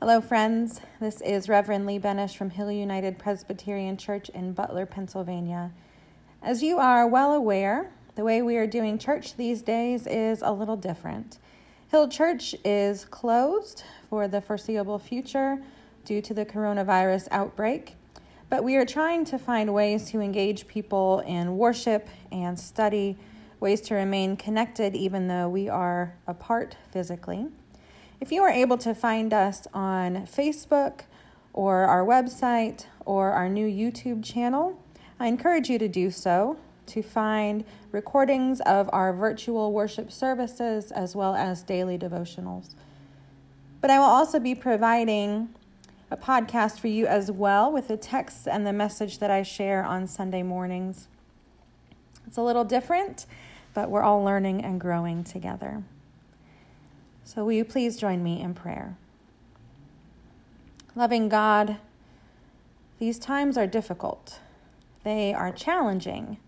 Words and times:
Hello, 0.00 0.20
friends. 0.20 0.80
This 1.00 1.20
is 1.22 1.48
Reverend 1.48 1.84
Lee 1.84 1.98
Benish 1.98 2.36
from 2.36 2.50
Hill 2.50 2.70
United 2.70 3.18
Presbyterian 3.18 3.96
Church 3.96 4.28
in 4.28 4.52
Butler, 4.52 4.86
Pennsylvania. 4.86 5.72
As 6.40 6.62
you 6.62 6.78
are 6.78 7.04
well 7.08 7.32
aware, 7.32 7.90
the 8.14 8.22
way 8.22 8.40
we 8.40 8.56
are 8.58 8.66
doing 8.68 8.96
church 8.96 9.34
these 9.34 9.60
days 9.60 10.06
is 10.06 10.40
a 10.40 10.52
little 10.52 10.76
different. 10.76 11.38
Hill 11.88 12.06
Church 12.06 12.54
is 12.64 13.06
closed 13.06 13.82
for 14.08 14.28
the 14.28 14.40
foreseeable 14.40 15.00
future 15.00 15.60
due 16.04 16.22
to 16.22 16.32
the 16.32 16.46
coronavirus 16.46 17.26
outbreak, 17.32 17.96
but 18.48 18.62
we 18.62 18.76
are 18.76 18.86
trying 18.86 19.24
to 19.24 19.36
find 19.36 19.74
ways 19.74 20.08
to 20.12 20.20
engage 20.20 20.68
people 20.68 21.24
in 21.26 21.58
worship 21.58 22.08
and 22.30 22.56
study, 22.56 23.18
ways 23.58 23.80
to 23.80 23.96
remain 23.96 24.36
connected 24.36 24.94
even 24.94 25.26
though 25.26 25.48
we 25.48 25.68
are 25.68 26.14
apart 26.28 26.76
physically. 26.92 27.48
If 28.20 28.32
you 28.32 28.42
are 28.42 28.50
able 28.50 28.78
to 28.78 28.96
find 28.96 29.32
us 29.32 29.68
on 29.72 30.26
Facebook 30.26 31.02
or 31.52 31.84
our 31.84 32.04
website 32.04 32.86
or 33.06 33.30
our 33.30 33.48
new 33.48 33.66
YouTube 33.66 34.24
channel, 34.24 34.82
I 35.20 35.28
encourage 35.28 35.70
you 35.70 35.78
to 35.78 35.86
do 35.86 36.10
so 36.10 36.58
to 36.86 37.02
find 37.02 37.64
recordings 37.92 38.60
of 38.62 38.90
our 38.92 39.12
virtual 39.12 39.72
worship 39.72 40.10
services 40.10 40.90
as 40.90 41.14
well 41.14 41.36
as 41.36 41.62
daily 41.62 41.96
devotionals. 41.96 42.74
But 43.80 43.90
I 43.90 44.00
will 44.00 44.06
also 44.06 44.40
be 44.40 44.54
providing 44.54 45.50
a 46.10 46.16
podcast 46.16 46.80
for 46.80 46.88
you 46.88 47.06
as 47.06 47.30
well 47.30 47.70
with 47.70 47.86
the 47.86 47.96
text 47.96 48.48
and 48.48 48.66
the 48.66 48.72
message 48.72 49.18
that 49.18 49.30
I 49.30 49.44
share 49.44 49.84
on 49.84 50.08
Sunday 50.08 50.42
mornings. 50.42 51.06
It's 52.26 52.36
a 52.36 52.42
little 52.42 52.64
different, 52.64 53.26
but 53.74 53.90
we're 53.90 54.02
all 54.02 54.24
learning 54.24 54.64
and 54.64 54.80
growing 54.80 55.22
together. 55.22 55.84
So, 57.28 57.44
will 57.44 57.52
you 57.52 57.64
please 57.66 57.98
join 57.98 58.22
me 58.22 58.40
in 58.40 58.54
prayer? 58.54 58.96
Loving 60.96 61.28
God, 61.28 61.76
these 62.98 63.18
times 63.18 63.58
are 63.58 63.66
difficult, 63.66 64.40
they 65.04 65.34
are 65.34 65.52
challenging. 65.52 66.38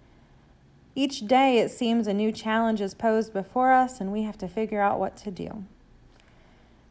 Each 0.94 1.26
day 1.26 1.58
it 1.58 1.70
seems 1.70 2.06
a 2.06 2.14
new 2.14 2.32
challenge 2.32 2.80
is 2.80 2.94
posed 2.94 3.34
before 3.34 3.72
us, 3.72 4.00
and 4.00 4.10
we 4.10 4.22
have 4.22 4.38
to 4.38 4.48
figure 4.48 4.80
out 4.80 4.98
what 4.98 5.18
to 5.18 5.30
do. 5.30 5.66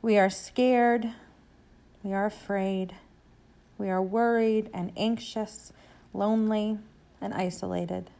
We 0.04 0.20
are 0.20 0.30
scared, 0.30 1.10
we 2.04 2.14
are 2.14 2.28
afraid, 2.28 2.94
we 3.80 3.90
are 3.90 4.04
worried 4.04 4.70
and 4.72 4.92
anxious, 4.98 5.74
lonely 6.14 6.78
and 7.20 7.34
isolated. 7.34 8.12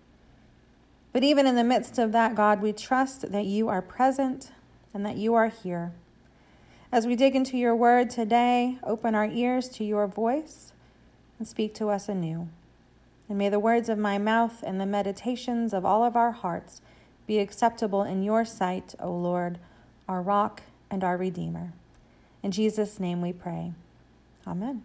But 1.14 1.24
even 1.24 1.46
in 1.46 1.56
the 1.56 1.64
midst 1.64 2.00
of 2.00 2.12
that, 2.14 2.34
God, 2.34 2.60
we 2.60 2.74
trust 2.74 3.32
that 3.32 3.46
you 3.46 3.68
are 3.68 3.84
present 3.84 4.50
and 4.94 5.06
that 5.06 5.18
you 5.18 5.34
are 5.34 5.50
here. 5.50 5.92
As 6.92 7.06
we 7.06 7.16
dig 7.16 7.36
into 7.36 7.58
your 7.58 7.76
word 7.76 8.10
today, 8.10 8.80
open 8.84 9.14
our 9.14 9.28
ears 9.28 9.70
to 9.70 9.84
your 9.84 10.08
voice 10.08 10.74
and 11.38 11.48
speak 11.48 11.74
to 11.76 11.90
us 11.90 12.10
anew. 12.10 12.50
And 13.28 13.38
may 13.38 13.50
the 13.50 13.60
words 13.60 13.90
of 13.90 14.00
my 14.00 14.18
mouth 14.18 14.64
and 14.64 14.82
the 14.82 14.88
meditations 14.88 15.74
of 15.74 15.86
all 15.86 16.04
of 16.04 16.16
our 16.16 16.32
hearts 16.32 16.82
be 17.28 17.38
acceptable 17.38 18.02
in 18.02 18.24
your 18.24 18.44
sight, 18.44 18.96
O 19.00 19.12
Lord, 19.12 19.60
our 20.08 20.22
rock 20.22 20.64
and 20.90 21.04
our 21.04 21.16
redeemer. 21.16 21.74
In 22.42 22.52
Jesus' 22.52 23.00
name 23.00 23.22
we 23.22 23.34
pray. 23.34 23.74
Amen. 24.48 24.84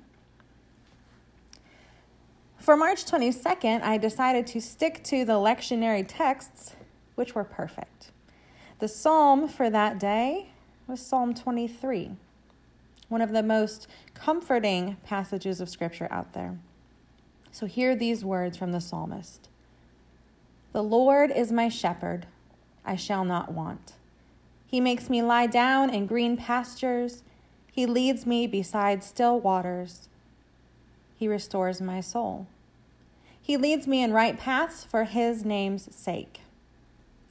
For 2.59 2.77
March 2.77 3.05
22nd, 3.07 3.83
I 3.83 3.97
decided 3.97 4.47
to 4.49 4.61
stick 4.61 5.03
to 5.05 5.25
the 5.25 5.35
lectionary 5.35 6.05
texts, 6.07 6.75
which 7.15 7.35
were 7.35 7.45
perfect. 7.45 8.11
The 8.85 8.89
psalm 8.89 9.49
for 9.49 9.71
that 9.71 9.99
day 9.99 10.49
was 10.87 11.01
Psalm 11.01 11.33
23, 11.33 12.11
one 13.09 13.23
of 13.23 13.33
the 13.33 13.43
most 13.43 13.89
comforting 14.13 14.99
passages 15.07 15.59
of 15.59 15.71
scripture 15.71 16.07
out 16.11 16.35
there. 16.35 16.59
So, 17.51 17.65
hear 17.65 17.97
these 17.97 18.27
words 18.27 18.59
from 18.59 18.73
the 18.73 18.83
psalmist 18.83 19.49
The 20.73 20.83
Lord 20.83 21.31
is 21.31 21.51
my 21.51 21.71
shepherd, 21.71 22.27
I 22.85 22.95
shall 22.95 23.25
not 23.25 23.55
want. 23.55 23.95
He 24.67 24.83
makes 24.83 25.09
me 25.09 25.23
lie 25.23 25.47
down 25.47 25.89
in 25.89 26.05
green 26.05 26.37
pastures, 26.37 27.23
He 27.73 27.87
leads 27.87 28.27
me 28.27 28.47
beside 28.47 29.03
still 29.03 29.41
waters. 29.41 30.11
He 31.17 31.27
restores 31.27 31.81
my 31.81 32.03
soul. 32.03 32.49
He 33.41 33.57
leads 33.57 33.87
me 33.87 34.03
in 34.03 34.13
right 34.13 34.39
paths 34.39 34.85
for 34.85 35.05
His 35.05 35.43
name's 35.43 35.89
sake. 35.97 36.43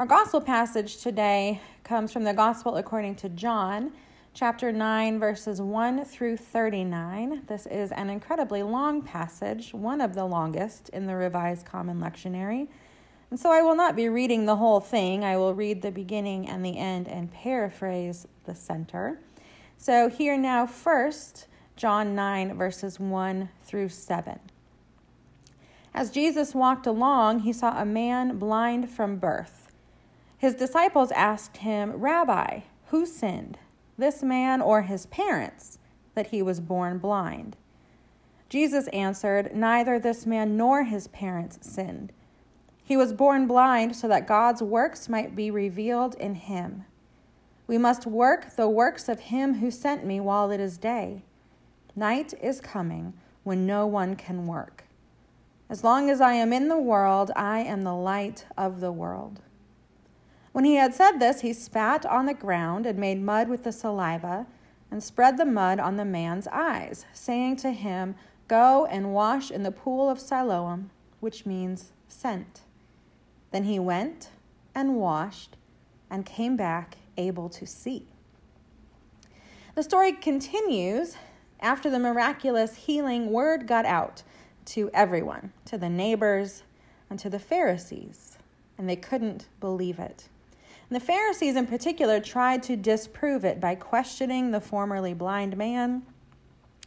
Our 0.00 0.06
gospel 0.06 0.40
passage 0.40 0.96
today 0.96 1.60
comes 1.84 2.10
from 2.10 2.24
the 2.24 2.32
Gospel 2.32 2.76
according 2.76 3.16
to 3.16 3.28
John, 3.28 3.92
chapter 4.32 4.72
9, 4.72 5.18
verses 5.18 5.60
1 5.60 6.06
through 6.06 6.38
39. 6.38 7.42
This 7.46 7.66
is 7.66 7.92
an 7.92 8.08
incredibly 8.08 8.62
long 8.62 9.02
passage, 9.02 9.74
one 9.74 10.00
of 10.00 10.14
the 10.14 10.24
longest 10.24 10.88
in 10.88 11.06
the 11.06 11.14
Revised 11.14 11.66
Common 11.66 12.00
Lectionary. 12.00 12.66
And 13.30 13.38
so 13.38 13.52
I 13.52 13.60
will 13.60 13.74
not 13.74 13.94
be 13.94 14.08
reading 14.08 14.46
the 14.46 14.56
whole 14.56 14.80
thing. 14.80 15.22
I 15.22 15.36
will 15.36 15.52
read 15.52 15.82
the 15.82 15.90
beginning 15.90 16.48
and 16.48 16.64
the 16.64 16.78
end 16.78 17.06
and 17.06 17.30
paraphrase 17.30 18.26
the 18.46 18.54
center. 18.54 19.20
So, 19.76 20.08
here 20.08 20.38
now, 20.38 20.64
first, 20.64 21.46
John 21.76 22.14
9, 22.14 22.56
verses 22.56 22.98
1 22.98 23.50
through 23.64 23.90
7. 23.90 24.40
As 25.92 26.10
Jesus 26.10 26.54
walked 26.54 26.86
along, 26.86 27.40
he 27.40 27.52
saw 27.52 27.78
a 27.78 27.84
man 27.84 28.38
blind 28.38 28.88
from 28.88 29.16
birth. 29.18 29.59
His 30.40 30.54
disciples 30.54 31.10
asked 31.10 31.58
him, 31.58 31.92
Rabbi, 31.92 32.60
who 32.86 33.04
sinned, 33.04 33.58
this 33.98 34.22
man 34.22 34.62
or 34.62 34.80
his 34.80 35.04
parents, 35.04 35.78
that 36.14 36.28
he 36.28 36.40
was 36.40 36.60
born 36.60 36.96
blind? 36.96 37.58
Jesus 38.48 38.88
answered, 38.88 39.54
Neither 39.54 39.98
this 39.98 40.24
man 40.24 40.56
nor 40.56 40.84
his 40.84 41.08
parents 41.08 41.58
sinned. 41.60 42.10
He 42.82 42.96
was 42.96 43.12
born 43.12 43.46
blind 43.46 43.94
so 43.94 44.08
that 44.08 44.26
God's 44.26 44.62
works 44.62 45.10
might 45.10 45.36
be 45.36 45.50
revealed 45.50 46.14
in 46.14 46.36
him. 46.36 46.86
We 47.66 47.76
must 47.76 48.06
work 48.06 48.56
the 48.56 48.66
works 48.66 49.10
of 49.10 49.20
him 49.20 49.56
who 49.56 49.70
sent 49.70 50.06
me 50.06 50.20
while 50.20 50.50
it 50.50 50.58
is 50.58 50.78
day. 50.78 51.22
Night 51.94 52.32
is 52.42 52.62
coming 52.62 53.12
when 53.44 53.66
no 53.66 53.86
one 53.86 54.16
can 54.16 54.46
work. 54.46 54.84
As 55.68 55.84
long 55.84 56.08
as 56.08 56.22
I 56.22 56.32
am 56.32 56.54
in 56.54 56.68
the 56.68 56.80
world, 56.80 57.30
I 57.36 57.58
am 57.58 57.82
the 57.82 57.94
light 57.94 58.46
of 58.56 58.80
the 58.80 58.90
world. 58.90 59.42
When 60.52 60.64
he 60.64 60.74
had 60.74 60.94
said 60.94 61.18
this, 61.18 61.42
he 61.42 61.52
spat 61.52 62.04
on 62.04 62.26
the 62.26 62.34
ground 62.34 62.84
and 62.84 62.98
made 62.98 63.22
mud 63.22 63.48
with 63.48 63.62
the 63.62 63.72
saliva 63.72 64.46
and 64.90 65.02
spread 65.02 65.36
the 65.36 65.44
mud 65.44 65.78
on 65.78 65.96
the 65.96 66.04
man's 66.04 66.48
eyes, 66.48 67.06
saying 67.12 67.56
to 67.56 67.70
him, 67.70 68.16
Go 68.48 68.84
and 68.86 69.14
wash 69.14 69.52
in 69.52 69.62
the 69.62 69.70
pool 69.70 70.10
of 70.10 70.18
Siloam, 70.18 70.90
which 71.20 71.46
means 71.46 71.92
sent. 72.08 72.62
Then 73.52 73.62
he 73.64 73.78
went 73.78 74.30
and 74.74 74.96
washed 74.96 75.56
and 76.10 76.26
came 76.26 76.56
back 76.56 76.96
able 77.16 77.48
to 77.50 77.64
see. 77.64 78.08
The 79.76 79.84
story 79.84 80.12
continues 80.12 81.16
after 81.60 81.88
the 81.88 82.00
miraculous 82.00 82.74
healing 82.74 83.30
word 83.30 83.68
got 83.68 83.84
out 83.84 84.24
to 84.66 84.90
everyone, 84.92 85.52
to 85.66 85.78
the 85.78 85.88
neighbors, 85.88 86.64
and 87.08 87.20
to 87.20 87.30
the 87.30 87.38
Pharisees, 87.38 88.36
and 88.76 88.88
they 88.88 88.96
couldn't 88.96 89.46
believe 89.60 90.00
it. 90.00 90.28
And 90.90 91.00
the 91.00 91.06
Pharisees, 91.06 91.54
in 91.54 91.68
particular, 91.68 92.18
tried 92.18 92.64
to 92.64 92.76
disprove 92.76 93.44
it 93.44 93.60
by 93.60 93.76
questioning 93.76 94.50
the 94.50 94.60
formerly 94.60 95.14
blind 95.14 95.56
man. 95.56 96.02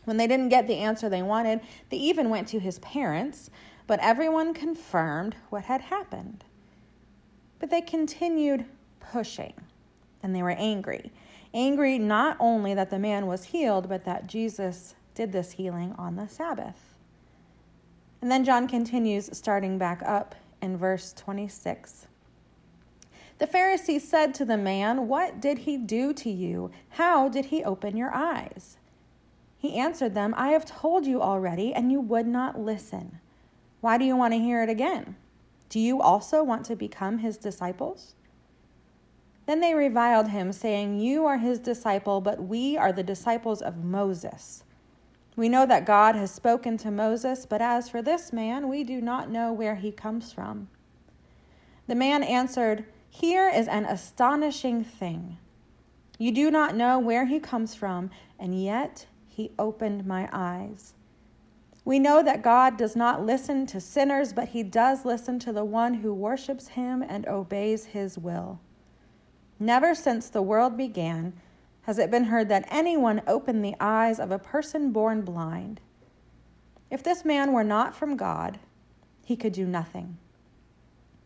When 0.04 0.18
they 0.18 0.28
didn't 0.28 0.50
get 0.50 0.68
the 0.68 0.80
answer 0.80 1.08
they 1.08 1.24
wanted, 1.24 1.62
they 1.90 1.98
even 1.98 2.30
went 2.30 2.50
to 2.50 2.60
his 2.60 2.80
parents, 2.80 3.50
but 3.88 4.02
everyone 4.02 4.54
confirmed 4.54 5.38
what 5.50 5.64
had 5.64 5.80
happened. 5.80 6.44
But 7.60 7.70
they 7.70 7.80
continued 7.80 8.66
pushing, 9.00 9.54
and 10.22 10.36
they 10.36 10.44
were 10.44 10.50
angry. 10.50 11.14
Angry 11.54 11.98
not 11.98 12.36
only 12.42 12.74
that 12.74 12.90
the 12.90 13.00
man 13.00 13.26
was 13.26 13.46
healed, 13.46 13.88
but 13.88 14.04
that 14.04 14.28
Jesus 14.28 14.96
did 15.16 15.32
this 15.32 15.54
healing 15.54 15.96
on 15.98 16.18
the 16.18 16.28
Sabbath. 16.28 16.98
And 18.22 18.30
then 18.30 18.44
John 18.44 18.68
continues, 18.68 19.30
starting 19.32 19.78
back 19.78 20.02
up 20.04 20.36
in 20.62 20.76
verse 20.76 21.14
26. 21.14 22.08
The 23.44 23.48
Pharisees 23.48 24.08
said 24.08 24.34
to 24.36 24.46
the 24.46 24.56
man, 24.56 25.10
What 25.10 25.42
did 25.42 25.58
he 25.58 25.76
do 25.76 26.14
to 26.14 26.30
you? 26.30 26.72
How 26.92 27.28
did 27.28 27.48
he 27.48 27.62
open 27.62 27.98
your 27.98 28.16
eyes? 28.16 28.78
He 29.58 29.78
answered 29.78 30.14
them, 30.14 30.34
I 30.38 30.52
have 30.52 30.64
told 30.64 31.06
you 31.06 31.22
already, 31.22 31.74
and 31.74 31.92
you 31.92 32.00
would 32.00 32.26
not 32.26 32.58
listen. 32.58 33.20
Why 33.82 33.98
do 33.98 34.06
you 34.06 34.16
want 34.16 34.34
to 34.34 34.40
hear 34.40 34.64
it 34.64 34.70
again? 34.70 35.18
Do 35.68 35.78
you 35.78 36.02
also 36.02 36.42
want 36.42 36.64
to 36.68 36.78
become 36.78 37.18
his 37.18 37.36
disciples? 37.36 38.16
Then 39.46 39.60
they 39.60 39.74
reviled 39.74 40.30
him, 40.30 40.54
saying, 40.54 41.02
You 41.02 41.26
are 41.26 41.40
his 41.40 41.60
disciple, 41.60 42.22
but 42.22 42.42
we 42.42 42.78
are 42.78 42.94
the 42.94 43.04
disciples 43.04 43.62
of 43.62 43.84
Moses. 43.84 44.64
We 45.36 45.50
know 45.50 45.66
that 45.66 45.86
God 45.86 46.16
has 46.16 46.32
spoken 46.32 46.78
to 46.78 46.92
Moses, 46.92 47.46
but 47.46 47.62
as 47.62 47.90
for 47.90 48.02
this 48.02 48.32
man, 48.32 48.70
we 48.70 48.86
do 48.86 49.02
not 49.02 49.30
know 49.30 49.52
where 49.52 49.76
he 49.76 49.92
comes 49.92 50.32
from. 50.32 50.70
The 51.88 51.96
man 51.96 52.24
answered, 52.24 52.86
Here 53.16 53.48
is 53.48 53.68
an 53.68 53.86
astonishing 53.86 54.84
thing. 54.84 55.38
You 56.18 56.32
do 56.32 56.50
not 56.50 56.76
know 56.76 56.98
where 56.98 57.28
he 57.28 57.40
comes 57.40 57.76
from, 57.76 58.10
and 58.40 58.60
yet 58.60 59.06
he 59.28 59.52
opened 59.60 60.08
my 60.08 60.28
eyes. 60.34 60.96
We 61.86 62.00
know 62.00 62.24
that 62.24 62.42
God 62.42 62.76
does 62.76 62.96
not 62.96 63.24
listen 63.24 63.68
to 63.68 63.80
sinners, 63.80 64.34
but 64.34 64.50
he 64.50 64.64
does 64.64 65.06
listen 65.06 65.38
to 65.40 65.54
the 65.54 65.64
one 65.64 65.94
who 65.94 66.12
worships 66.12 66.70
him 66.70 67.04
and 67.08 67.28
obeys 67.28 67.86
his 67.86 68.18
will. 68.18 68.60
Never 69.60 69.94
since 69.94 70.28
the 70.28 70.42
world 70.42 70.76
began 70.76 71.34
has 71.84 72.00
it 72.00 72.10
been 72.10 72.26
heard 72.26 72.50
that 72.50 72.68
anyone 72.72 73.22
opened 73.28 73.64
the 73.64 73.76
eyes 73.80 74.20
of 74.20 74.32
a 74.32 74.40
person 74.40 74.92
born 74.92 75.22
blind. 75.22 75.82
If 76.90 77.04
this 77.04 77.24
man 77.24 77.54
were 77.54 77.64
not 77.64 77.96
from 77.96 78.18
God, 78.18 78.58
he 79.24 79.36
could 79.36 79.54
do 79.54 79.68
nothing. 79.68 80.18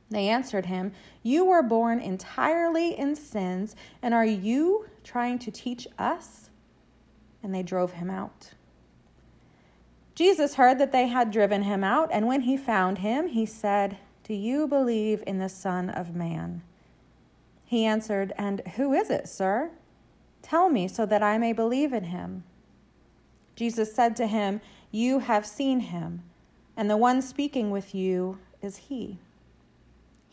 They 0.10 0.30
answered 0.30 0.68
him, 0.68 0.94
You 1.24 1.46
were 1.46 1.64
born 1.64 2.00
entirely 2.00 2.98
in 2.98 3.16
sins, 3.16 3.76
and 4.02 4.14
are 4.14 4.26
you 4.26 4.88
trying 5.04 5.40
to 5.40 5.52
teach 5.52 5.88
us? 5.98 6.48
and 7.48 7.56
they 7.56 7.64
drove 7.64 7.94
him 7.94 8.10
out. 8.10 8.52
Jesus 10.16 10.56
heard 10.56 10.80
that 10.80 10.92
they 10.92 11.08
had 11.08 11.32
driven 11.32 11.64
him 11.64 11.84
out, 11.84 12.10
and 12.12 12.28
when 12.28 12.42
he 12.42 12.58
found 12.58 12.98
him, 12.98 13.28
he 13.28 13.46
said, 13.46 13.98
Do 14.24 14.34
you 14.34 14.68
believe 14.68 15.24
in 15.26 15.38
the 15.38 15.48
Son 15.48 15.90
of 15.90 16.14
Man? 16.16 16.64
He 17.64 17.86
answered, 17.86 18.34
And 18.38 18.62
who 18.76 18.94
is 18.94 19.10
it, 19.10 19.30
sir? 19.30 19.72
Tell 20.42 20.70
me 20.70 20.88
so 20.88 21.06
that 21.06 21.24
I 21.24 21.38
may 21.38 21.54
believe 21.54 21.94
in 21.94 22.06
him. 22.06 22.44
Jesus 23.56 23.96
said 23.96 24.16
to 24.18 24.28
him, 24.28 24.60
You 24.92 25.20
have 25.20 25.46
seen 25.46 25.80
him, 25.80 26.24
and 26.76 26.90
the 26.90 26.98
one 26.98 27.22
speaking 27.22 27.70
with 27.70 27.94
you 27.94 28.40
is 28.62 28.78
he. 28.78 29.20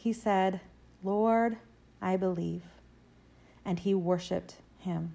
He 0.04 0.12
said, 0.12 0.60
Lord, 1.02 1.56
I 2.02 2.18
believe. 2.18 2.60
And 3.64 3.78
he 3.78 3.94
worshiped 3.94 4.56
him. 4.78 5.14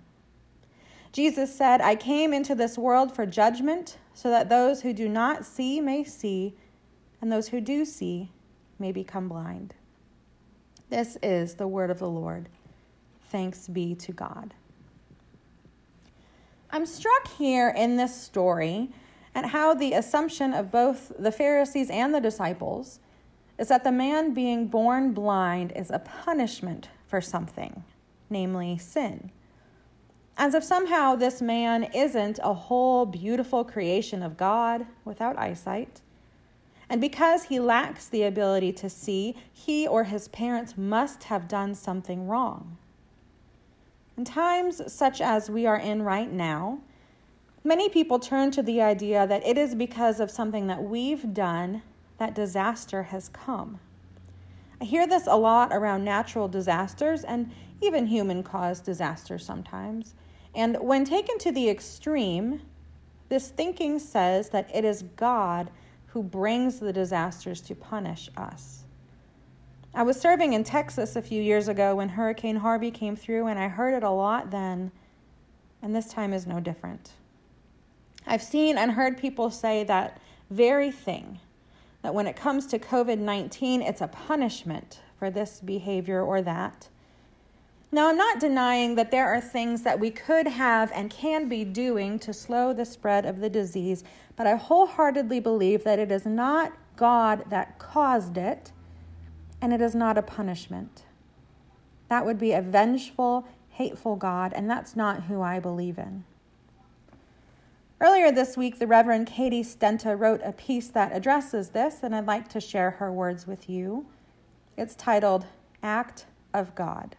Jesus 1.12 1.56
said, 1.56 1.80
I 1.80 1.94
came 1.94 2.34
into 2.34 2.56
this 2.56 2.76
world 2.76 3.16
for 3.16 3.28
judgment, 3.28 4.00
so 4.16 4.32
that 4.32 4.50
those 4.50 4.82
who 4.82 4.92
do 4.92 5.08
not 5.08 5.46
see 5.46 5.80
may 5.80 6.04
see, 6.04 6.56
and 7.22 7.32
those 7.32 7.50
who 7.50 7.62
do 7.62 7.86
see 7.86 8.32
may 8.80 8.92
become 8.92 9.30
blind. 9.30 9.76
This 10.90 11.20
is 11.22 11.54
the 11.54 11.68
word 11.68 11.92
of 11.92 12.00
the 12.00 12.10
Lord. 12.10 12.50
Thanks 13.26 13.68
be 13.68 13.94
to 13.94 14.12
God. 14.12 14.56
I'm 16.72 16.88
struck 16.88 17.28
here 17.38 17.70
in 17.70 17.96
this 17.98 18.20
story 18.20 18.90
at 19.36 19.46
how 19.46 19.76
the 19.76 19.94
assumption 19.94 20.52
of 20.52 20.72
both 20.72 21.12
the 21.20 21.32
Pharisees 21.32 21.92
and 21.92 22.12
the 22.12 22.20
disciples 22.20 23.00
is 23.60 23.68
that 23.68 23.84
the 23.84 23.92
man 23.92 24.34
being 24.34 24.68
born 24.68 25.14
blind 25.14 25.74
is 25.76 25.92
a 25.92 26.00
punishment 26.00 26.90
for 27.08 27.22
something, 27.22 27.84
namely 28.30 28.78
sin 28.78 29.32
as 30.40 30.54
if 30.54 30.64
somehow 30.64 31.16
this 31.16 31.42
man 31.42 31.84
isn't 31.94 32.40
a 32.42 32.54
whole 32.54 33.06
beautiful 33.06 33.66
creation 33.66 34.24
of 34.24 34.38
God 34.38 34.88
without 35.04 35.38
eyesight. 35.38 36.00
And 36.90 37.02
because 37.02 37.44
he 37.44 37.60
lacks 37.60 38.08
the 38.08 38.24
ability 38.24 38.72
to 38.74 38.90
see, 38.90 39.36
he 39.52 39.86
or 39.86 40.06
his 40.06 40.30
parents 40.30 40.78
must 40.78 41.26
have 41.26 41.50
done 41.50 41.76
something 41.76 42.26
wrong. 42.26 42.78
In 44.18 44.24
times 44.24 44.82
such 44.92 45.20
as 45.20 45.50
we 45.50 45.66
are 45.66 45.78
in 45.78 46.04
right 46.04 46.32
now, 46.32 46.80
many 47.66 47.90
people 47.90 48.18
turn 48.18 48.50
to 48.52 48.64
the 48.64 48.82
idea 48.82 49.28
that 49.28 49.46
it 49.46 49.58
is 49.58 49.76
because 49.76 50.22
of 50.22 50.32
something 50.32 50.68
that 50.68 50.82
we've 50.82 51.34
done 51.34 51.82
that 52.20 52.36
disaster 52.36 53.04
has 53.04 53.30
come. 53.30 53.80
I 54.80 54.86
hear 54.86 55.08
this 55.08 55.26
a 55.28 55.36
lot 55.36 55.74
around 55.74 56.04
natural 56.04 56.48
disasters 56.48 57.24
and 57.24 57.52
even 57.82 58.08
human 58.08 58.44
caused 58.44 58.86
disasters 58.86 59.46
sometimes. 59.46 60.14
And 60.54 60.78
when 60.80 61.06
taken 61.06 61.38
to 61.40 61.52
the 61.52 61.70
extreme, 61.70 62.62
this 63.30 63.50
thinking 63.50 64.00
says 64.00 64.50
that 64.50 64.70
it 64.74 64.86
is 64.86 65.04
God 65.16 65.72
who 66.08 66.24
brings 66.24 66.80
the 66.80 66.94
disasters 66.94 67.62
to 67.62 67.76
punish 67.76 68.30
us. 68.36 68.84
I 69.94 70.04
was 70.04 70.20
serving 70.20 70.54
in 70.54 70.64
Texas 70.64 71.16
a 71.16 71.22
few 71.22 71.42
years 71.42 71.68
ago 71.68 71.96
when 71.96 72.10
Hurricane 72.10 72.58
Harvey 72.58 72.92
came 72.92 73.16
through, 73.16 73.48
and 73.48 73.60
I 73.60 73.68
heard 73.68 73.94
it 73.94 74.04
a 74.04 74.10
lot 74.10 74.52
then, 74.52 74.92
and 75.82 75.96
this 75.96 76.12
time 76.12 76.34
is 76.34 76.46
no 76.46 76.60
different. 76.60 77.12
I've 78.28 78.44
seen 78.44 78.78
and 78.78 78.92
heard 78.92 79.18
people 79.18 79.50
say 79.50 79.84
that 79.86 80.20
very 80.50 80.92
thing 80.92 81.40
that 82.02 82.14
when 82.14 82.28
it 82.28 82.36
comes 82.36 82.66
to 82.68 82.80
COVID 82.80 83.20
19, 83.20 83.82
it's 83.82 84.02
a 84.02 84.08
punishment 84.08 85.00
for 85.18 85.30
this 85.30 85.60
behavior 85.60 86.22
or 86.22 86.42
that. 86.42 86.88
Now, 87.92 88.10
I'm 88.10 88.18
not 88.18 88.40
denying 88.40 88.96
that 88.96 89.10
there 89.10 89.28
are 89.28 89.42
things 89.42 89.82
that 89.82 90.00
we 90.00 90.12
could 90.12 90.46
have 90.46 90.92
and 90.94 91.10
can 91.10 91.50
be 91.50 91.66
doing 91.66 92.20
to 92.20 92.34
slow 92.34 92.72
the 92.72 92.86
spread 92.86 93.26
of 93.26 93.40
the 93.40 93.50
disease, 93.50 94.04
but 94.36 94.46
I 94.46 94.56
wholeheartedly 94.56 95.40
believe 95.40 95.84
that 95.84 95.98
it 95.98 96.12
is 96.12 96.26
not 96.26 96.74
God 96.96 97.46
that 97.50 97.80
caused 97.80 98.38
it, 98.38 98.72
and 99.60 99.74
it 99.74 99.82
is 99.82 99.96
not 99.96 100.18
a 100.18 100.22
punishment. 100.22 101.04
That 102.10 102.26
would 102.26 102.38
be 102.38 102.52
a 102.52 102.62
vengeful, 102.62 103.48
hateful 103.70 104.16
God, 104.16 104.54
and 104.54 104.70
that's 104.70 104.96
not 104.96 105.24
who 105.24 105.42
I 105.42 105.60
believe 105.60 105.98
in. 105.98 106.26
Earlier 108.02 108.32
this 108.32 108.56
week, 108.56 108.80
the 108.80 108.88
Reverend 108.88 109.28
Katie 109.28 109.62
Stenta 109.62 110.18
wrote 110.18 110.40
a 110.46 110.54
piece 110.54 110.88
that 110.88 111.14
addresses 111.14 111.70
this, 111.70 112.02
and 112.02 112.16
I'd 112.16 112.26
like 112.26 112.48
to 112.50 112.62
share 112.62 112.92
her 112.92 113.12
words 113.12 113.46
with 113.46 113.70
you. 113.70 114.06
It's 114.78 114.96
titled 114.96 115.46
Act 115.84 116.26
of 116.54 116.74
God. 116.76 117.18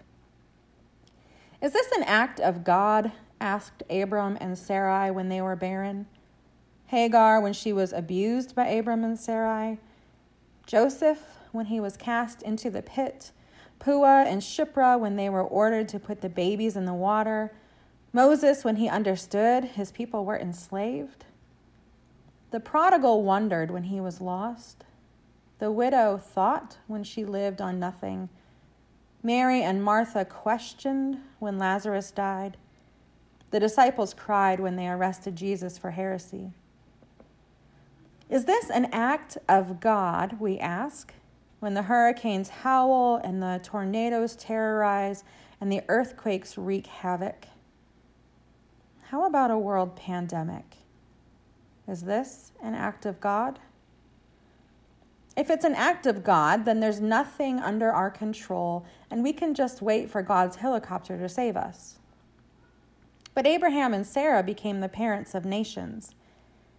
Is 1.61 1.75
this 1.75 1.93
an 1.93 2.03
act 2.05 2.41
of 2.41 2.65
God? 2.65 3.13
asked 3.43 3.83
Abram 3.91 4.39
and 4.41 4.57
Sarai 4.57 5.11
when 5.11 5.29
they 5.29 5.43
were 5.43 5.57
barren. 5.57 6.07
Hagar 6.87 7.43
when 7.43 7.53
she 7.53 7.75
was 7.75 7.93
abused 7.93 8.55
by 8.55 8.67
Abram 8.67 9.05
and 9.05 9.19
Sarai. 9.19 9.79
Joseph 10.67 11.37
when 11.53 11.67
he 11.67 11.79
was 11.79 11.99
cast 11.99 12.41
into 12.41 12.71
the 12.71 12.83
pit. 12.83 13.33
Puah 13.81 14.25
and 14.27 14.41
Shiphrah 14.41 14.99
when 14.99 15.17
they 15.17 15.29
were 15.29 15.45
ordered 15.45 15.89
to 15.91 15.99
put 15.99 16.23
the 16.23 16.31
babies 16.31 16.75
in 16.75 16.87
the 16.87 16.95
water. 16.95 17.53
Moses 18.13 18.65
when 18.65 18.77
he 18.77 18.89
understood 18.89 19.65
his 19.65 19.93
people 19.93 20.25
were 20.25 20.39
enslaved. 20.39 21.25
The 22.51 22.61
prodigal 22.61 23.23
wondered 23.23 23.71
when 23.71 23.85
he 23.85 24.01
was 24.01 24.21
lost. 24.21 24.85
The 25.61 25.71
widow 25.71 26.19
thought 26.19 26.79
when 26.89 27.05
she 27.05 27.25
lived 27.25 27.61
on 27.61 27.79
nothing. 27.79 28.29
Mary 29.23 29.63
and 29.63 29.85
Martha 29.85 30.25
questioned 30.25 31.19
when 31.39 31.59
Lazarus 31.59 32.11
died. 32.11 32.57
The 33.51 33.61
disciples 33.61 34.15
cried 34.15 34.59
when 34.59 34.77
they 34.77 34.89
arrested 34.89 35.37
Jesus 35.37 35.79
for 35.79 35.91
heresy. 35.91 36.51
Is 38.29 38.45
this 38.45 38.71
an 38.71 38.87
act 38.93 39.39
of 39.49 39.81
God, 39.81 40.41
we 40.41 40.59
ask, 40.59 41.13
when 41.59 41.75
the 41.75 41.83
hurricanes 41.83 42.49
howl 42.49 43.21
and 43.23 43.43
the 43.43 43.61
tornadoes 43.63 44.35
terrorize 44.37 45.25
and 45.61 45.71
the 45.71 45.83
earthquakes 45.89 46.57
wreak 46.57 46.87
havoc? 46.87 47.47
How 49.11 49.25
about 49.25 49.51
a 49.51 49.59
world 49.59 49.97
pandemic? 49.97 50.77
Is 51.89 52.03
this 52.03 52.53
an 52.63 52.77
act 52.77 53.05
of 53.05 53.19
God? 53.19 53.59
If 55.37 55.51
it's 55.51 55.65
an 55.65 55.75
act 55.75 56.07
of 56.07 56.23
God, 56.23 56.65
then 56.65 56.79
there's 56.79 57.01
nothing 57.01 57.59
under 57.59 57.91
our 57.91 58.09
control, 58.09 58.87
and 59.11 59.25
we 59.25 59.33
can 59.33 59.53
just 59.53 59.83
wait 59.83 60.09
for 60.09 60.23
God's 60.23 60.55
helicopter 60.55 61.19
to 61.19 61.29
save 61.29 61.57
us. 61.57 61.99
But 63.35 63.49
Abraham 63.49 63.93
and 63.95 64.07
Sarah 64.07 64.45
became 64.45 64.79
the 64.79 64.89
parents 64.89 65.35
of 65.35 65.45
nations. 65.45 66.15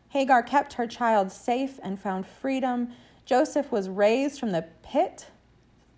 Hagar 0.08 0.42
kept 0.42 0.76
her 0.76 0.88
child 0.88 1.34
safe 1.34 1.82
and 1.84 2.00
found 2.00 2.26
freedom. 2.26 2.94
Joseph 3.26 3.74
was 3.74 3.90
raised 3.90 4.40
from 4.40 4.54
the 4.54 4.68
pit 4.84 5.28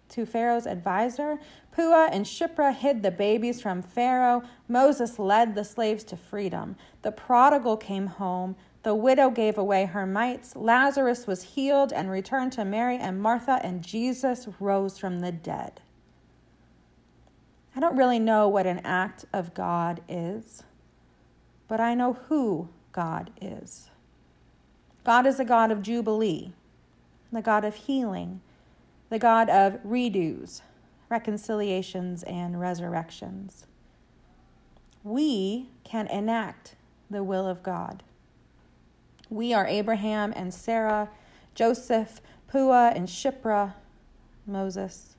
to 0.10 0.26
Pharaoh's 0.26 0.68
advisor. 0.68 1.40
Puah 1.76 2.10
and 2.12 2.26
Shiphrah 2.26 2.76
hid 2.76 3.02
the 3.02 3.12
babies 3.12 3.62
from 3.62 3.82
Pharaoh. 3.82 4.44
Moses 4.68 5.18
led 5.18 5.56
the 5.56 5.64
slaves 5.64 6.04
to 6.06 6.18
freedom. 6.18 6.76
The 7.02 7.12
prodigal 7.12 7.78
came 7.78 8.08
home. 8.08 8.56
The 8.84 8.94
widow 8.94 9.30
gave 9.30 9.58
away 9.58 9.86
her 9.86 10.06
mites. 10.06 10.56
Lazarus 10.56 11.26
was 11.26 11.44
healed 11.44 11.94
and 11.94 12.12
returned 12.12 12.52
to 12.54 12.66
Mary 12.66 12.98
and 12.98 13.22
Martha, 13.22 13.60
and 13.64 13.82
Jesus 13.82 14.48
rose 14.60 15.00
from 15.00 15.22
the 15.22 15.32
dead. 15.32 15.82
I 17.76 17.80
don't 17.80 17.98
really 17.98 18.20
know 18.20 18.48
what 18.48 18.68
an 18.68 18.82
act 18.84 19.26
of 19.34 19.54
God 19.54 20.02
is, 20.08 20.64
but 21.68 21.80
I 21.80 21.96
know 21.96 22.14
who 22.28 22.70
God 22.92 23.32
is. 23.42 23.90
God 25.04 25.26
is 25.26 25.40
a 25.40 25.46
God 25.46 25.72
of 25.72 25.82
jubilee, 25.82 26.52
the 27.32 27.42
God 27.42 27.66
of 27.66 27.76
healing, 27.76 28.42
the 29.14 29.20
God 29.20 29.48
of 29.48 29.74
redos, 29.84 30.62
reconciliations, 31.08 32.24
and 32.24 32.60
resurrections. 32.60 33.68
We 35.04 35.68
can 35.84 36.08
enact 36.08 36.74
the 37.12 37.24
will 37.24 37.48
of 37.48 37.62
God. 37.62 38.02
We 39.30 39.54
are 39.54 39.68
Abraham 39.68 40.34
and 40.36 40.52
Sarah, 40.52 41.12
Joseph, 41.54 42.22
Puah 42.48 42.92
and 42.96 43.08
Shiphrah, 43.08 43.76
Moses. 44.48 45.16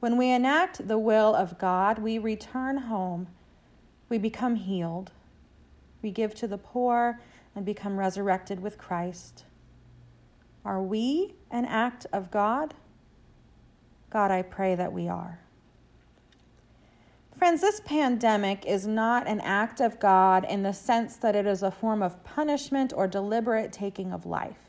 When 0.00 0.18
we 0.18 0.30
enact 0.30 0.86
the 0.86 0.98
will 0.98 1.34
of 1.34 1.58
God, 1.58 1.98
we 1.98 2.18
return 2.18 2.76
home, 2.76 3.28
we 4.10 4.18
become 4.18 4.56
healed, 4.56 5.12
we 6.02 6.10
give 6.10 6.34
to 6.34 6.46
the 6.46 6.58
poor, 6.58 7.22
and 7.56 7.64
become 7.64 7.98
resurrected 7.98 8.60
with 8.60 8.76
Christ. 8.76 9.44
Are 10.62 10.82
we 10.82 11.32
an 11.50 11.64
act 11.64 12.04
of 12.12 12.30
God? 12.30 12.74
God, 14.12 14.30
I 14.30 14.42
pray 14.42 14.74
that 14.74 14.92
we 14.92 15.08
are. 15.08 15.38
Friends, 17.38 17.62
this 17.62 17.80
pandemic 17.80 18.66
is 18.66 18.86
not 18.86 19.26
an 19.26 19.40
act 19.40 19.80
of 19.80 19.98
God 19.98 20.44
in 20.44 20.62
the 20.62 20.74
sense 20.74 21.16
that 21.16 21.34
it 21.34 21.46
is 21.46 21.62
a 21.62 21.70
form 21.70 22.02
of 22.02 22.22
punishment 22.22 22.92
or 22.94 23.06
deliberate 23.08 23.72
taking 23.72 24.12
of 24.12 24.26
life. 24.26 24.68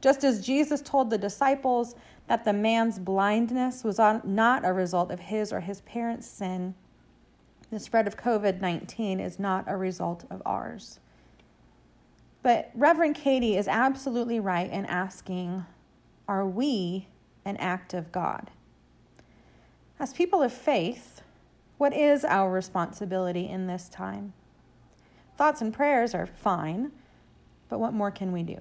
Just 0.00 0.24
as 0.24 0.44
Jesus 0.44 0.82
told 0.82 1.10
the 1.10 1.16
disciples 1.16 1.94
that 2.26 2.44
the 2.44 2.52
man's 2.52 2.98
blindness 2.98 3.84
was 3.84 3.98
not 3.98 4.64
a 4.64 4.72
result 4.72 5.12
of 5.12 5.20
his 5.20 5.52
or 5.52 5.60
his 5.60 5.82
parents' 5.82 6.26
sin, 6.26 6.74
the 7.70 7.78
spread 7.78 8.08
of 8.08 8.16
COVID 8.16 8.60
19 8.60 9.20
is 9.20 9.38
not 9.38 9.64
a 9.68 9.76
result 9.76 10.24
of 10.28 10.42
ours. 10.44 10.98
But 12.42 12.72
Reverend 12.74 13.14
Katie 13.14 13.56
is 13.56 13.68
absolutely 13.68 14.40
right 14.40 14.70
in 14.70 14.86
asking 14.86 15.64
Are 16.26 16.44
we 16.44 17.06
an 17.44 17.56
act 17.58 17.94
of 17.94 18.12
God? 18.12 18.50
As 19.98 20.12
people 20.12 20.42
of 20.42 20.52
faith, 20.52 21.22
what 21.78 21.92
is 21.92 22.24
our 22.24 22.50
responsibility 22.50 23.48
in 23.48 23.66
this 23.66 23.88
time? 23.88 24.32
Thoughts 25.36 25.60
and 25.60 25.72
prayers 25.72 26.14
are 26.14 26.26
fine, 26.26 26.92
but 27.68 27.80
what 27.80 27.92
more 27.92 28.10
can 28.10 28.32
we 28.32 28.42
do? 28.42 28.58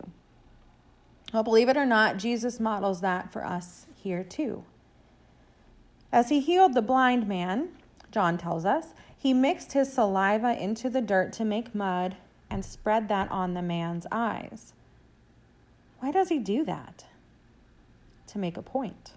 Well, 1.33 1.43
believe 1.43 1.69
it 1.69 1.77
or 1.77 1.85
not, 1.85 2.17
Jesus 2.17 2.59
models 2.59 3.01
that 3.01 3.31
for 3.31 3.45
us 3.45 3.87
here 3.95 4.23
too. 4.23 4.63
As 6.11 6.29
he 6.29 6.39
healed 6.39 6.73
the 6.73 6.81
blind 6.81 7.27
man, 7.27 7.69
John 8.11 8.37
tells 8.37 8.65
us, 8.65 8.93
he 9.17 9.33
mixed 9.33 9.73
his 9.73 9.91
saliva 9.91 10.61
into 10.61 10.89
the 10.89 11.01
dirt 11.01 11.33
to 11.33 11.45
make 11.45 11.73
mud 11.73 12.17
and 12.49 12.63
spread 12.63 13.07
that 13.09 13.31
on 13.31 13.53
the 13.53 13.61
man's 13.61 14.05
eyes. 14.11 14.73
Why 15.99 16.11
does 16.11 16.29
he 16.29 16.37
do 16.37 16.63
that? 16.65 17.05
To 18.33 18.39
make 18.39 18.57
a 18.57 18.61
point. 18.61 19.13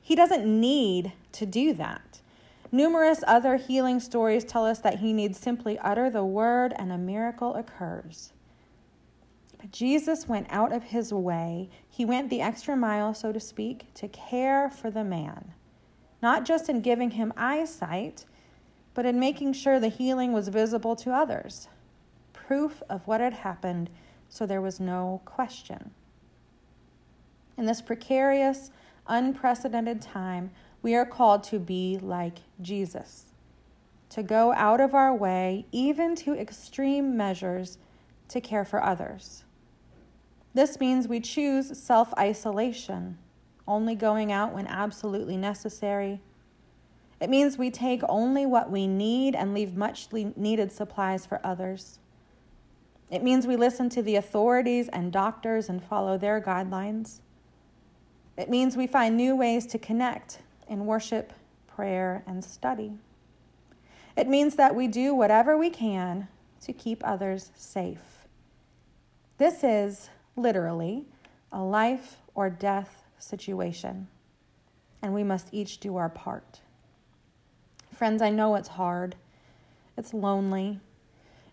He 0.00 0.14
doesn't 0.14 0.46
need 0.46 1.12
to 1.32 1.44
do 1.44 1.72
that. 1.74 2.20
Numerous 2.72 3.22
other 3.26 3.56
healing 3.56 4.00
stories 4.00 4.44
tell 4.44 4.64
us 4.64 4.78
that 4.78 5.00
he 5.00 5.12
needs 5.12 5.38
simply 5.38 5.78
utter 5.80 6.08
the 6.08 6.24
word 6.24 6.72
and 6.78 6.92
a 6.92 6.98
miracle 6.98 7.54
occurs. 7.54 8.32
But 9.58 9.72
Jesus 9.72 10.28
went 10.28 10.46
out 10.50 10.72
of 10.72 10.84
his 10.84 11.12
way. 11.12 11.68
He 11.88 12.04
went 12.04 12.30
the 12.30 12.40
extra 12.40 12.76
mile, 12.76 13.12
so 13.14 13.32
to 13.32 13.40
speak, 13.40 13.92
to 13.94 14.08
care 14.08 14.70
for 14.70 14.90
the 14.90 15.04
man, 15.04 15.52
not 16.22 16.44
just 16.44 16.68
in 16.68 16.80
giving 16.80 17.12
him 17.12 17.32
eyesight, 17.36 18.24
but 18.94 19.06
in 19.06 19.18
making 19.18 19.52
sure 19.52 19.80
the 19.80 19.88
healing 19.88 20.32
was 20.32 20.48
visible 20.48 20.94
to 20.96 21.12
others 21.12 21.68
proof 22.46 22.82
of 22.88 23.06
what 23.06 23.20
had 23.20 23.32
happened, 23.32 23.90
so 24.28 24.46
there 24.46 24.60
was 24.60 24.78
no 24.78 25.20
question. 25.24 25.90
In 27.56 27.66
this 27.66 27.80
precarious, 27.80 28.70
unprecedented 29.06 30.02
time, 30.02 30.50
we 30.82 30.94
are 30.94 31.06
called 31.06 31.42
to 31.44 31.58
be 31.58 31.98
like 32.00 32.38
Jesus, 32.60 33.32
to 34.10 34.22
go 34.22 34.52
out 34.52 34.80
of 34.80 34.94
our 34.94 35.14
way, 35.14 35.66
even 35.72 36.14
to 36.16 36.34
extreme 36.34 37.16
measures, 37.16 37.78
to 38.28 38.40
care 38.40 38.64
for 38.64 38.82
others. 38.82 39.44
This 40.54 40.80
means 40.80 41.08
we 41.08 41.20
choose 41.20 41.78
self 41.78 42.12
isolation, 42.18 43.18
only 43.66 43.94
going 43.94 44.32
out 44.32 44.54
when 44.54 44.66
absolutely 44.66 45.36
necessary. 45.36 46.20
It 47.20 47.30
means 47.30 47.56
we 47.56 47.70
take 47.70 48.02
only 48.08 48.44
what 48.44 48.70
we 48.70 48.86
need 48.86 49.34
and 49.34 49.54
leave 49.54 49.74
much 49.74 50.12
needed 50.12 50.70
supplies 50.70 51.24
for 51.24 51.40
others. 51.44 51.98
It 53.10 53.22
means 53.22 53.46
we 53.46 53.56
listen 53.56 53.88
to 53.90 54.02
the 54.02 54.16
authorities 54.16 54.88
and 54.88 55.12
doctors 55.12 55.68
and 55.68 55.82
follow 55.82 56.18
their 56.18 56.40
guidelines. 56.40 57.20
It 58.36 58.50
means 58.50 58.76
we 58.76 58.86
find 58.86 59.16
new 59.16 59.34
ways 59.34 59.66
to 59.66 59.78
connect 59.78 60.40
in 60.68 60.86
worship, 60.86 61.32
prayer, 61.66 62.22
and 62.26 62.44
study. 62.44 62.92
It 64.16 64.28
means 64.28 64.56
that 64.56 64.74
we 64.74 64.88
do 64.88 65.14
whatever 65.14 65.56
we 65.56 65.70
can 65.70 66.28
to 66.62 66.72
keep 66.72 67.02
others 67.04 67.50
safe. 67.54 68.26
This 69.38 69.62
is 69.62 70.08
literally 70.36 71.04
a 71.52 71.62
life 71.62 72.16
or 72.34 72.50
death 72.50 73.04
situation, 73.18 74.08
and 75.02 75.14
we 75.14 75.22
must 75.22 75.48
each 75.52 75.78
do 75.78 75.96
our 75.96 76.08
part. 76.08 76.60
Friends, 77.92 78.20
I 78.20 78.30
know 78.30 78.54
it's 78.54 78.68
hard, 78.68 79.16
it's 79.96 80.12
lonely, 80.12 80.80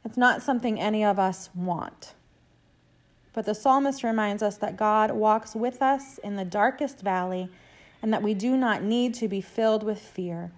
it's 0.04 0.18
not 0.18 0.42
something 0.42 0.80
any 0.80 1.04
of 1.04 1.20
us 1.20 1.50
want. 1.54 2.14
But 3.34 3.46
the 3.46 3.56
psalmist 3.56 4.04
reminds 4.04 4.44
us 4.44 4.58
that 4.58 4.78
God 4.78 5.12
walks 5.12 5.56
with 5.56 5.82
us 5.82 6.20
in 6.20 6.36
the 6.36 6.46
darkest 6.46 7.02
valley 7.02 7.50
and 8.02 8.14
that 8.14 8.22
we 8.22 8.34
do 8.34 8.56
not 8.56 8.84
need 8.84 9.14
to 9.16 9.28
be 9.28 9.42
filled 9.42 9.84
with 9.84 10.00
fear. 10.00 10.52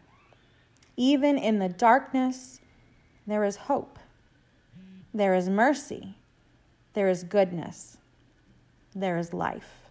Even 0.97 1.37
in 1.37 1.59
the 1.59 1.69
darkness, 1.69 2.59
there 3.25 3.43
is 3.43 3.55
hope, 3.55 3.97
there 5.13 5.33
is 5.33 5.49
mercy, 5.49 6.15
there 6.93 7.07
is 7.07 7.23
goodness, 7.23 7.97
there 8.93 9.17
is 9.17 9.33
life. 9.33 9.89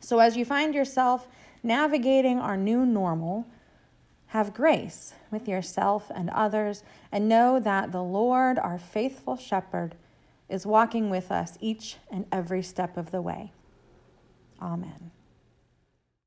So 0.00 0.18
as 0.18 0.36
you 0.36 0.44
find 0.44 0.74
yourself 0.74 1.28
navigating 1.62 2.38
our 2.38 2.56
new 2.56 2.86
normal, 2.86 3.46
have 4.28 4.54
grace 4.54 5.14
with 5.30 5.48
yourself 5.48 6.10
and 6.14 6.28
others, 6.30 6.82
and 7.10 7.28
know 7.28 7.58
that 7.60 7.92
the 7.92 8.02
Lord, 8.02 8.58
our 8.58 8.78
faithful 8.78 9.36
shepherd, 9.36 9.94
is 10.48 10.66
walking 10.66 11.10
with 11.10 11.30
us 11.30 11.58
each 11.60 11.96
and 12.10 12.26
every 12.32 12.62
step 12.62 12.96
of 12.96 13.10
the 13.10 13.20
way. 13.20 13.52
Amen. 14.60 15.10